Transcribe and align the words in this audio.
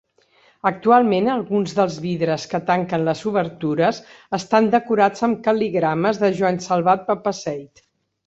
Actualment 0.67 1.27
alguns 1.33 1.75
dels 1.79 1.97
vidres 2.05 2.45
que 2.53 2.61
tanquen 2.69 3.05
les 3.09 3.21
obertures 3.33 3.99
estan 4.39 4.71
decorats 4.77 5.25
amb 5.29 5.45
cal·ligrames 5.49 6.23
de 6.25 6.33
Joan 6.41 6.59
Salvat-Papasseit. 6.69 7.85